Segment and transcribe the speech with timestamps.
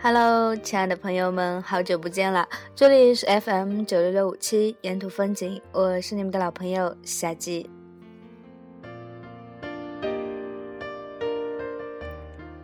[0.00, 2.48] Hello，亲爱的朋友们，好久不见了！
[2.72, 7.68] 这里是 FM 九六六五七沿途风景，我是你们的老朋友夏季。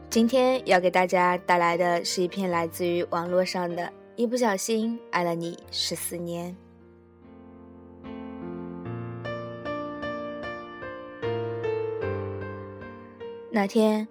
[0.08, 6.54] 今天要给大家带来的是一篇来自于网络上的“一不小心爱了你十四年”。
[13.50, 14.06] 那天，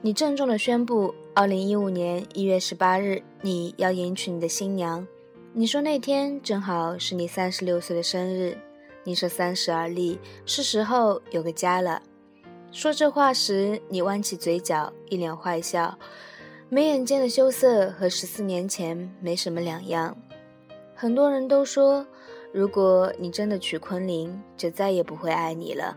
[0.00, 1.12] 你郑重的宣布。
[1.38, 5.06] 二零一五年一月十八日，你要迎娶你的新娘。
[5.52, 8.58] 你说那天正好是你三十六岁的生日。
[9.04, 12.02] 你说三十而立，是时候有个家了。
[12.72, 15.96] 说这话时，你弯起嘴角，一脸坏笑，
[16.68, 20.16] 眉眼间的羞涩和十四年前没什么两样。
[20.92, 22.04] 很多人都说，
[22.52, 25.96] 如果你真的娶昆凌，就再也不会爱你了。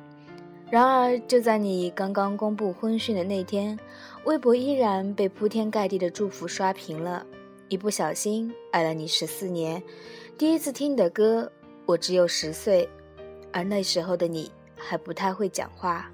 [0.69, 3.77] 然而，就在你刚刚公布婚讯的那天，
[4.25, 7.25] 微博依然被铺天盖地的祝福刷屏了。
[7.69, 9.81] 一不小心爱了你十四年，
[10.37, 11.51] 第一次听你的歌，
[11.85, 12.87] 我只有十岁，
[13.51, 16.11] 而那时候的你还不太会讲话。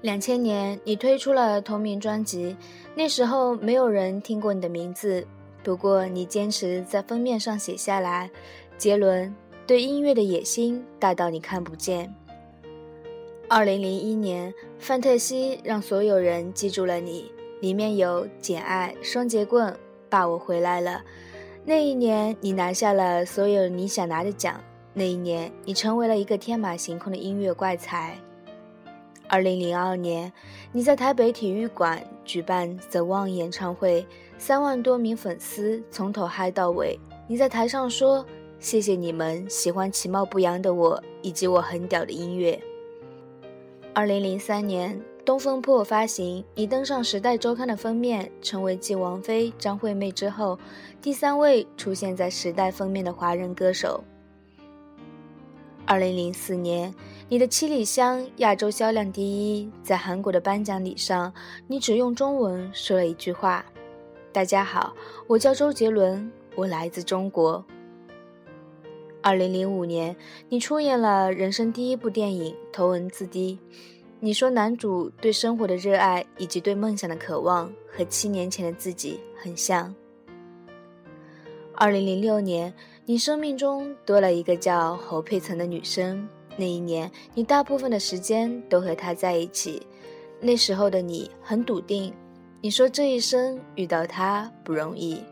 [0.00, 2.56] 两千年，你推出了同名专辑，
[2.96, 5.24] 那时候没有人听过你的名字，
[5.62, 8.28] 不过你坚持在封面上写下来，
[8.76, 9.32] 杰伦。
[9.64, 12.12] 对音乐的野心大到你看不见。
[13.54, 19.70] 二零零一年，范特西让所有人记住了你，里面有《简爱》《双截棍》
[20.08, 20.92] 《爸我回来了》。
[21.62, 24.58] 那一年，你拿下了所有你想拿的奖。
[24.94, 28.16] 那一年，你成为了一个天马行空的音乐怪才。
[29.28, 30.32] 二零零二年，
[30.72, 34.06] 你在台北体育馆举办 The One 演唱会，
[34.38, 36.98] 三万多名粉丝从头嗨到尾。
[37.28, 38.24] 你在台上说。
[38.58, 42.62] 谢谢你们喜欢其貌不扬的我，以及我很屌的音乐。
[43.94, 50.58] 二零零三年，《东风破》发行，你登上《时代周刊》的封面，成为继王菲、张惠妹之后
[51.02, 54.02] 第三位出现在《时代》封面的华人歌手。
[55.84, 56.94] 二零零四年，
[57.28, 61.30] 你的《七里香》亚洲销量第一，在韩国的颁奖礼上，
[61.66, 63.62] 你只用中文说了一句话
[64.32, 64.94] ：“大家好，
[65.26, 67.62] 我叫周杰伦，我来自中国。”
[69.24, 70.16] 二零零五年，
[70.48, 73.56] 你出演了人生第一部电影《头文字 D》。
[74.18, 79.94] 你说男主对生活的热爱以及对梦想的渴望和七年前的自己很像。
[81.74, 82.74] 二零零六年，
[83.06, 86.28] 你生命中多了一个叫侯佩岑的女生。
[86.56, 89.86] 那一年，你大部分的时间都和她在一起。
[90.40, 92.12] 那时候的你很笃定，
[92.60, 95.22] 你说这一生遇到她不容易。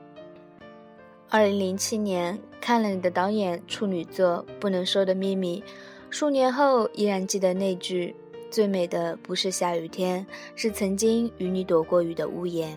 [1.29, 2.39] 二零零七年。
[2.61, 5.61] 看了你的导演处女作《不能说的秘密》，
[6.11, 8.15] 数年后依然记得那句
[8.51, 12.77] ：“最美的不是下雨天，是曾经与你躲过雨的屋檐。”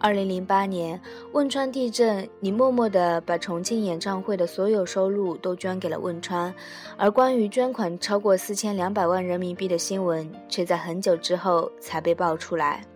[0.00, 1.00] 二零零八年
[1.32, 6.54] 汶川地震，你默默地把重庆演唱会的所有收入都捐给了汶川，
[6.96, 12.86] 而关于捐款超过四千两百万人民币的新闻，却在很久之后才被爆出来。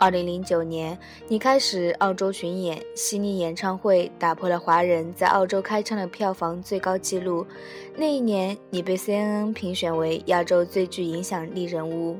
[0.00, 7.46] 二零零九年，你开始澳洲巡演，悉尼演唱会打破了华人在澳洲开唱的票房最高纪录。
[7.94, 12.18] 那一年，你被 CNN 评选为亚洲最具影响力人物。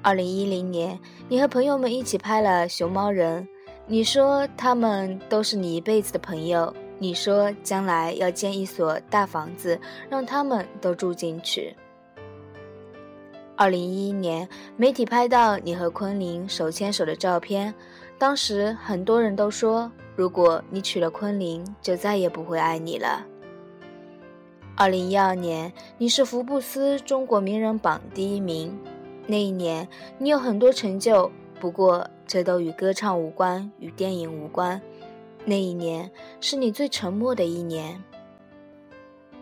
[0.00, 0.96] 二零一零年，
[1.28, 3.42] 你和朋友们一起拍了《熊猫人》，
[3.88, 9.76] 你说他们都是你一辈子的朋友，你说将来要建一所大房子，
[10.08, 11.74] 让他们都住进去。
[13.58, 14.46] 二零一一年，
[14.76, 17.74] 媒体拍到你和昆凌手牵手的照片，
[18.18, 23.24] 当时很多人都说，如果你娶了昆凌，就再也不会爱你了。
[24.76, 28.78] 二零一二年，你是福布斯中国名人榜第一名，
[29.26, 29.88] 那一年
[30.18, 34.78] 你有很多成就，不过这都与歌唱无关，与电影无关。
[35.46, 36.10] 那一年
[36.42, 37.98] 是你最沉默的一年。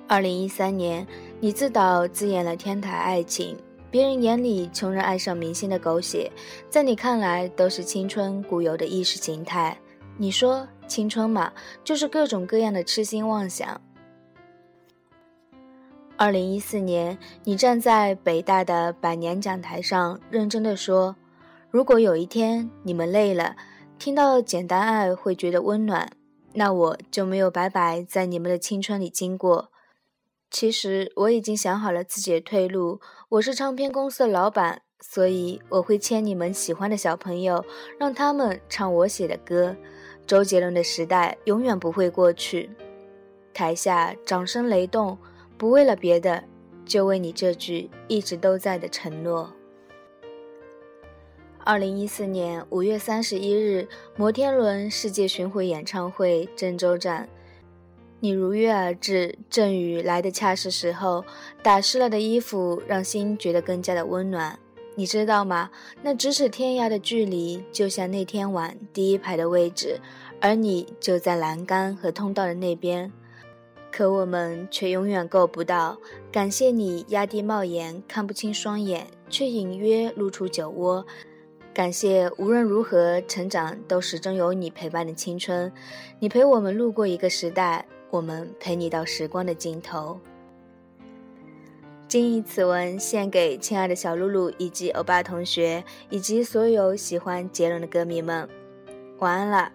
[0.07, 1.05] 二零一三年，
[1.41, 3.57] 你自导自演了《天台爱情》。
[3.95, 6.29] 别人眼里穷人爱上明星的狗血，
[6.69, 9.79] 在你看来都是青春固有的意识形态。
[10.19, 11.53] 你说青春嘛，
[11.85, 13.81] 就是各种各样的痴心妄想。
[16.17, 21.15] 二零一四年，你站在北大的百年讲台上，认真的说
[21.71, 23.55] ：“如果有一天你们累了，
[24.01, 26.11] 听到《简单爱》会觉得温暖，
[26.55, 29.71] 那我就没有白白在你们的青春里经过。”
[30.55, 33.01] 其实我已经想好了自己的退路。
[33.29, 37.65] 我是唱片公司的老板，所以我会签你们喜欢的小朋友，
[37.99, 39.75] 让他们唱我写的歌。
[40.29, 42.71] 周杰伦的时代永远不会过去。
[43.53, 45.19] 台下掌声雷动，
[45.59, 46.45] 不为了别的，
[46.87, 49.53] 就为你这句一直都在的承诺。
[51.65, 57.29] 二零一四年五月三十一日，摩天轮世界巡回演唱会郑州站，
[58.25, 61.23] 你如约而至，阵雨来得恰是时候，
[61.63, 64.59] 打湿了的衣服让心觉得更加的温暖。
[64.95, 65.71] 你知道吗？
[66.01, 70.01] 那咫尺天涯的距离，就像那天晚第一排的位置，
[70.41, 73.13] 而你就在栏杆和通道的那边。
[73.93, 75.99] 可我们却永远够不到。
[76.33, 81.05] 感谢你压低帽檐，看不清双眼，却隐约露出酒窝。
[81.75, 85.71] 感谢无论如何成长都始终有你陪伴的青春。
[86.21, 87.85] 你陪我们路过一个时代，
[88.15, 90.21] 我们陪你到时光的尽头。
[92.07, 98.49] 谨以此文献给亲爱的小露露以及欧巴同学，以及所有喜欢杰伦的歌迷们。
[99.19, 99.73] 晚安了。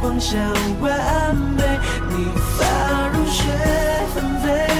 [0.00, 0.36] 光下
[0.80, 1.62] 完美。
[2.08, 2.26] 你
[2.58, 3.42] 发如雪，
[4.14, 4.75] 纷飞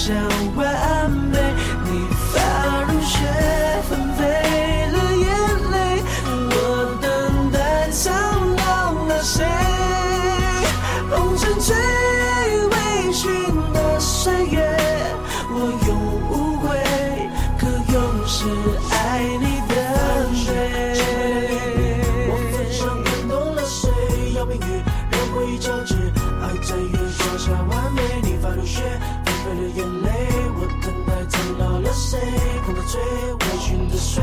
[0.00, 0.14] 月光下
[0.56, 1.38] 完美。
[1.84, 2.38] 你发
[2.88, 3.18] 如雪，
[3.88, 4.24] 纷飞
[4.92, 5.26] 了眼
[5.70, 5.74] 泪，
[6.24, 6.54] 我
[7.02, 7.04] 等
[7.52, 8.08] 待苍
[8.56, 9.44] 老了谁？
[11.10, 13.26] 红尘醉微醺
[13.72, 14.56] 的岁月，
[15.50, 15.54] 我
[15.86, 15.88] 永
[16.30, 16.68] 无悔，
[17.58, 18.38] 可永是
[18.90, 18.94] 爱
[19.38, 19.70] 你的
[20.32, 20.48] 美。
[22.28, 23.90] 我分享感动了谁？
[24.34, 24.64] 邀明月，
[25.10, 25.94] 让回忆交织，
[26.40, 28.00] 爱在月光下完美。
[28.22, 28.82] 你发如雪，
[29.46, 30.08] 为了眼泪，
[30.56, 32.18] 我等待苍老了谁？
[32.64, 34.22] 空的醉微醺的岁